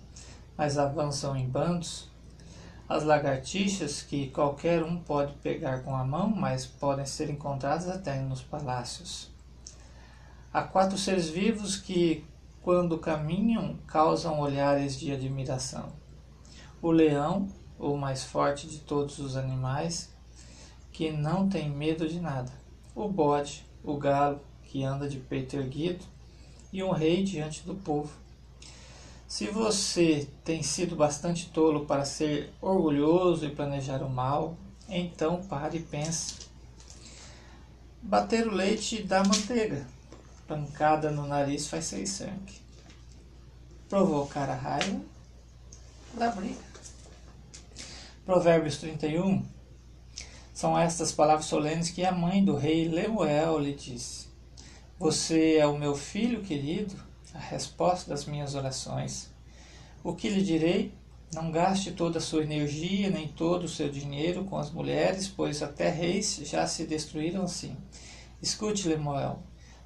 mas 0.56 0.78
avançam 0.78 1.36
em 1.36 1.48
bandos. 1.48 2.10
As 2.88 3.04
lagartixas, 3.04 4.02
que 4.02 4.28
qualquer 4.28 4.82
um 4.82 4.98
pode 4.98 5.32
pegar 5.34 5.82
com 5.82 5.96
a 5.96 6.04
mão, 6.04 6.28
mas 6.28 6.66
podem 6.66 7.06
ser 7.06 7.30
encontradas 7.30 7.88
até 7.88 8.20
nos 8.20 8.42
palácios. 8.42 9.30
Há 10.52 10.62
quatro 10.62 10.98
seres 10.98 11.28
vivos 11.28 11.76
que, 11.76 12.24
quando 12.60 12.98
caminham, 12.98 13.78
causam 13.86 14.40
olhares 14.40 14.98
de 14.98 15.10
admiração. 15.10 15.92
O 16.82 16.90
leão, 16.90 17.48
o 17.78 17.96
mais 17.96 18.24
forte 18.24 18.66
de 18.66 18.78
todos 18.80 19.18
os 19.18 19.36
animais, 19.36 20.14
que 20.92 21.10
não 21.10 21.48
tem 21.48 21.70
medo 21.70 22.06
de 22.06 22.20
nada. 22.20 22.52
O 22.94 23.08
bode, 23.08 23.64
o 23.82 23.96
galo, 23.96 24.40
que 24.72 24.82
anda 24.82 25.06
de 25.06 25.18
peito 25.18 25.54
erguido, 25.54 26.02
e 26.72 26.82
um 26.82 26.92
rei 26.92 27.22
diante 27.22 27.60
do 27.60 27.74
povo. 27.74 28.10
Se 29.28 29.46
você 29.48 30.26
tem 30.42 30.62
sido 30.62 30.96
bastante 30.96 31.50
tolo 31.50 31.84
para 31.84 32.06
ser 32.06 32.50
orgulhoso 32.58 33.44
e 33.44 33.54
planejar 33.54 34.02
o 34.02 34.08
mal, 34.08 34.56
então 34.88 35.42
pare 35.42 35.76
e 35.76 35.82
pense. 35.82 36.36
Bater 38.00 38.48
o 38.48 38.54
leite 38.54 39.02
dá 39.02 39.22
manteiga. 39.22 39.86
Pancada 40.48 41.10
no 41.10 41.26
nariz 41.26 41.68
faz 41.68 41.84
sair 41.84 42.06
sangue. 42.06 42.62
Provocar 43.90 44.48
a 44.48 44.54
raiva 44.54 45.02
dá 46.14 46.30
briga. 46.30 46.72
Provérbios 48.24 48.78
31 48.78 49.44
são 50.54 50.78
estas 50.78 51.12
palavras 51.12 51.44
solenes 51.44 51.90
que 51.90 52.04
a 52.06 52.12
mãe 52.12 52.42
do 52.42 52.56
rei 52.56 52.88
Lemuel 52.88 53.58
lhe 53.58 53.74
disse: 53.74 54.31
Você 54.98 55.56
é 55.56 55.66
o 55.66 55.78
meu 55.78 55.94
filho 55.94 56.42
querido 56.42 56.94
a 57.34 57.38
resposta 57.38 58.10
das 58.10 58.24
minhas 58.24 58.54
orações. 58.54 59.30
O 60.04 60.14
que 60.14 60.28
lhe 60.28 60.42
direi? 60.42 60.92
Não 61.34 61.50
gaste 61.50 61.92
toda 61.92 62.18
a 62.18 62.20
sua 62.20 62.42
energia 62.42 63.08
nem 63.08 63.26
todo 63.26 63.64
o 63.64 63.68
seu 63.68 63.88
dinheiro 63.88 64.44
com 64.44 64.58
as 64.58 64.70
mulheres, 64.70 65.28
pois 65.28 65.62
até 65.62 65.88
reis 65.88 66.40
já 66.44 66.66
se 66.66 66.84
destruíram 66.84 67.44
assim. 67.44 67.76
Escute, 68.40 68.86
Lemuel. 68.86 69.42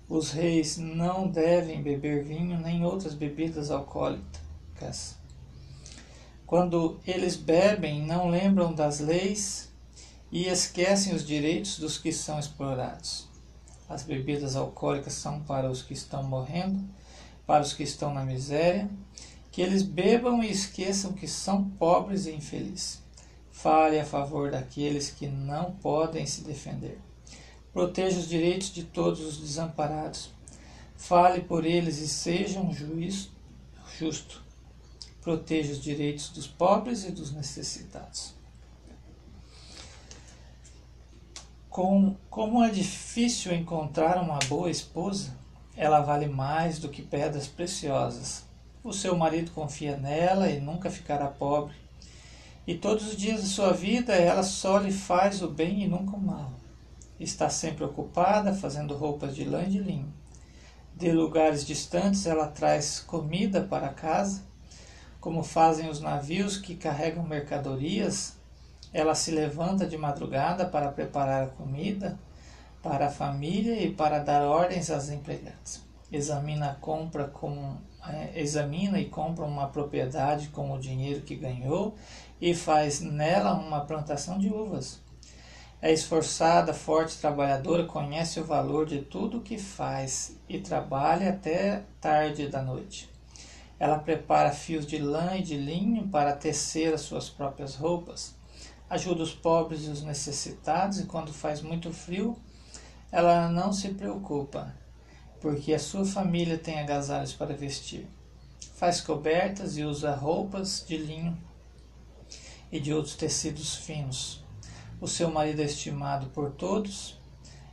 Os 0.09 0.31
reis 0.31 0.77
não 0.77 1.29
devem 1.29 1.83
beber 1.83 2.25
vinho 2.25 2.59
nem 2.59 2.85
outras 2.85 3.15
bebidas 3.15 3.71
alcoólicas. 3.71 5.17
Quando 6.47 7.01
eles 7.07 7.37
bebem, 7.37 8.03
não 8.05 8.29
lembram 8.29 8.73
das 8.73 9.01
leis 9.01 9.73
e 10.31 10.47
esquecem 10.47 11.15
os 11.15 11.27
direitos 11.27 11.79
dos 11.79 11.99
que 11.99 12.13
são 12.13 12.39
explorados. 12.39 13.29
As 13.89 14.03
bebidas 14.03 14.57
alcoólicas 14.57 15.13
são 15.13 15.41
para 15.41 15.71
os 15.71 15.83
que 15.83 15.93
estão 15.93 16.23
morrendo 16.23 16.85
para 17.47 17.63
os 17.63 17.73
que 17.73 17.85
estão 17.85 18.13
na 18.13 18.25
miséria, 18.25 18.91
que 19.53 19.63
eles 19.63 19.83
bebam 19.83 20.43
e 20.43 20.51
esqueçam 20.51 21.13
que 21.13 21.29
são 21.29 21.71
pobres 21.71 22.27
e 22.27 22.33
infelizes. 22.33 23.01
Fale 23.53 23.99
a 23.99 24.05
favor 24.05 24.51
daqueles 24.51 25.11
que 25.11 25.29
não 25.29 25.73
podem 25.73 26.27
se 26.27 26.43
defender. 26.43 26.99
Proteja 27.73 28.19
os 28.19 28.29
direitos 28.29 28.73
de 28.73 28.85
todos 28.85 29.21
os 29.21 29.39
desamparados. 29.39 30.31
Fale 30.97 31.41
por 31.43 31.65
eles 31.65 31.99
e 31.99 32.09
seja 32.09 32.61
um 32.61 32.73
juiz 32.73 33.31
justo. 33.99 34.43
Proteja 35.23 35.73
os 35.73 35.81
direitos 35.81 36.29
dos 36.31 36.47
pobres 36.47 37.05
e 37.05 37.11
dos 37.11 37.33
necessitados. 37.33 38.36
Com, 41.77 42.17
como 42.31 42.65
é 42.65 42.71
difícil 42.71 43.53
encontrar 43.53 44.17
uma 44.17 44.39
boa 44.49 44.71
esposa, 44.71 45.37
ela 45.77 46.01
vale 46.01 46.27
mais 46.27 46.79
do 46.79 46.89
que 46.89 47.03
pedras 47.03 47.47
preciosas. 47.47 48.47
O 48.83 48.95
seu 48.95 49.15
marido 49.15 49.51
confia 49.51 49.95
nela 49.95 50.49
e 50.49 50.59
nunca 50.59 50.89
ficará 50.89 51.27
pobre. 51.27 51.75
E 52.67 52.75
todos 52.77 53.09
os 53.09 53.15
dias 53.15 53.43
de 53.43 53.49
sua 53.49 53.75
vida 53.75 54.15
ela 54.15 54.43
só 54.43 54.79
lhe 54.79 54.91
faz 54.91 55.43
o 55.43 55.49
bem 55.49 55.83
e 55.83 55.87
nunca 55.87 56.17
o 56.17 56.19
mal. 56.19 56.51
Está 57.21 57.51
sempre 57.51 57.85
ocupada 57.85 58.55
fazendo 58.55 58.97
roupas 58.97 59.35
de 59.37 59.45
lã 59.45 59.65
e 59.65 59.73
de 59.73 59.79
linho. 59.79 60.11
De 60.97 61.13
lugares 61.13 61.63
distantes 61.63 62.25
ela 62.25 62.49
traz 62.49 63.01
comida 63.01 63.61
para 63.61 63.91
casa, 63.91 64.43
como 65.21 65.45
fazem 65.45 65.91
os 65.91 66.01
navios 66.01 66.57
que 66.57 66.75
carregam 66.75 67.23
mercadorias. 67.23 68.36
Ela 68.97 69.15
se 69.15 69.31
levanta 69.31 69.87
de 69.87 69.99
madrugada 69.99 70.65
para 70.65 70.91
preparar 70.91 71.43
a 71.43 71.49
comida 71.49 72.19
para 72.83 73.09
a 73.09 73.11
família 73.11 73.79
e 73.79 73.93
para 73.93 74.21
dar 74.21 74.41
ordens 74.43 74.91
às 74.91 75.11
empregadas. 75.11 75.83
Examina 76.11 76.79
compra 76.81 77.25
com 77.29 77.77
é, 78.09 78.41
examina 78.41 78.99
e 78.99 79.05
compra 79.05 79.45
uma 79.45 79.67
propriedade 79.69 80.49
com 80.49 80.73
o 80.73 80.79
dinheiro 80.79 81.21
que 81.21 81.37
ganhou 81.37 81.95
e 82.41 82.55
faz 82.55 83.03
nela 83.03 83.53
uma 83.53 83.85
plantação 83.85 84.39
de 84.39 84.49
uvas. 84.49 84.99
É 85.83 85.93
esforçada, 85.93 86.73
forte, 86.73 87.19
trabalhadora, 87.19 87.85
conhece 87.85 88.41
o 88.41 88.45
valor 88.47 88.87
de 88.87 89.03
tudo 89.03 89.39
o 89.39 89.43
que 89.43 89.59
faz 89.59 90.39
e 90.49 90.59
trabalha 90.59 91.29
até 91.29 91.83
tarde 92.01 92.49
da 92.49 92.63
noite. 92.63 93.11
Ela 93.79 93.99
prepara 93.99 94.53
fios 94.53 94.87
de 94.87 94.97
lã 94.97 95.37
e 95.37 95.43
de 95.43 95.59
linho 95.59 96.09
para 96.09 96.33
tecer 96.33 96.95
as 96.95 97.03
suas 97.03 97.29
próprias 97.29 97.75
roupas. 97.75 98.35
Ajuda 98.89 99.23
os 99.23 99.35
pobres 99.35 99.85
e 99.85 99.91
os 99.91 100.03
necessitados, 100.03 101.01
e 101.01 101.07
quando 101.07 101.33
faz 101.33 101.61
muito 101.61 101.93
frio, 101.93 102.37
ela 103.11 103.49
não 103.49 103.73
se 103.73 103.89
preocupa, 103.91 104.75
porque 105.41 105.75
a 105.75 105.79
sua 105.79 106.05
família 106.05 106.57
tem 106.57 106.79
agasalhos 106.79 107.33
para 107.33 107.55
vestir. 107.55 108.07
Faz 108.75 109.01
cobertas 109.01 109.77
e 109.77 109.85
usa 109.85 110.15
roupas 110.15 110.85
de 110.87 110.97
linho 110.97 111.37
e 112.71 112.79
de 112.79 112.93
outros 112.93 113.17
tecidos 113.17 113.75
finos. 113.75 114.45
O 115.01 115.09
seu 115.09 115.31
marido 115.31 115.63
é 115.63 115.65
estimado 115.65 116.27
por 116.29 116.53
todos, 116.53 117.19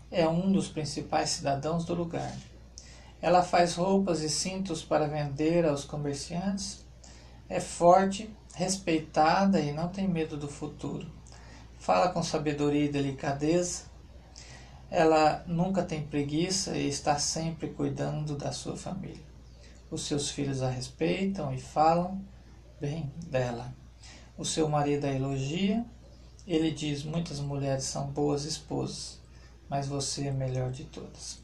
é 0.10 0.28
um 0.28 0.52
dos 0.52 0.67
principais 0.67 1.30
cidadãos 1.30 1.86
do 1.86 1.93
lugar. 1.93 2.36
Ela 3.21 3.41
faz 3.41 3.76
roupas 3.76 4.21
e 4.21 4.30
cintos 4.30 4.84
para 4.84 5.08
vender 5.08 5.65
aos 5.65 5.86
comerciantes. 5.86 6.86
É 7.47 7.60
forte, 7.60 8.30
respeitada 8.54 9.60
e 9.60 9.72
não 9.72 9.89
tem 9.89 10.08
medo 10.08 10.38
do 10.38 10.48
futuro. 10.48 11.08
Fala 11.80 12.10
com 12.10 12.24
sabedoria 12.24 12.86
e 12.86 12.92
delicadeza. 12.92 13.84
Ela 14.89 15.44
nunca 15.48 15.84
tem 15.84 16.04
preguiça 16.04 16.78
e 16.78 16.88
está 16.88 17.18
sempre 17.18 17.70
cuidando 17.70 18.38
da 18.38 18.52
sua 18.52 18.78
família. 18.78 19.24
Os 19.89 20.06
seus 20.06 20.30
filhos 20.30 20.62
a 20.62 20.70
respeitam 20.70 21.54
e 21.54 21.60
falam 21.60 22.22
bem 22.80 23.12
dela. 23.28 23.74
O 24.38 24.46
seu 24.46 24.70
marido 24.70 25.06
a 25.06 25.12
elogia 25.12 25.86
ele 26.46 26.72
diz: 26.72 27.04
Muitas 27.04 27.39
mulheres 27.39 27.86
são 27.86 28.08
boas 28.08 28.46
esposas, 28.46 29.20
mas 29.70 29.88
você 29.88 30.28
é 30.28 30.32
melhor 30.32 30.72
de 30.72 30.84
todas. 30.86 31.39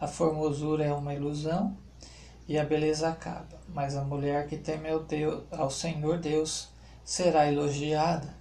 A 0.00 0.06
formosura 0.06 0.84
é 0.84 0.92
uma 0.92 1.14
ilusão 1.14 1.76
e 2.48 2.58
a 2.58 2.64
beleza 2.64 3.08
acaba, 3.08 3.60
mas 3.68 3.96
a 3.96 4.02
mulher 4.02 4.48
que 4.48 4.56
teme 4.56 4.88
ao, 4.88 5.00
Deus, 5.00 5.44
ao 5.50 5.70
Senhor 5.70 6.18
Deus 6.18 6.68
será 7.04 7.50
elogiada. 7.50 8.34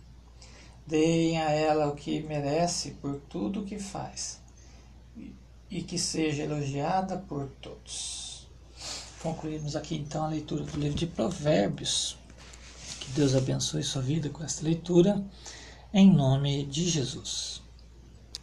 Deem 0.86 1.38
a 1.40 1.52
ela 1.52 1.88
o 1.88 1.96
que 1.96 2.22
merece 2.22 2.92
por 2.92 3.20
tudo 3.30 3.62
o 3.62 3.66
que 3.66 3.78
faz 3.78 4.42
e 5.70 5.84
que 5.84 6.00
seja 6.00 6.44
elogiada 6.44 7.18
por 7.18 7.48
todos. 7.62 8.48
Concluímos 9.22 9.76
aqui 9.76 9.96
então 9.96 10.24
a 10.24 10.30
leitura 10.30 10.64
do 10.64 10.80
livro 10.80 10.98
de 10.98 11.06
Provérbios. 11.06 12.18
Que 13.00 13.12
Deus 13.12 13.36
abençoe 13.36 13.84
sua 13.84 14.02
vida 14.02 14.30
com 14.30 14.44
esta 14.44 14.64
leitura 14.64 15.24
em 15.94 16.12
nome 16.12 16.66
de 16.66 16.88
Jesus. 16.90 17.62